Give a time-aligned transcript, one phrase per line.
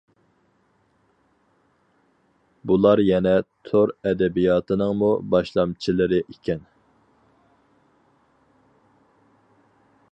[2.71, 3.33] بۇلار يەنە
[3.69, 6.65] تور ئەدەبىياتىنىڭمۇ باشلامچىلىرى ئىكەن.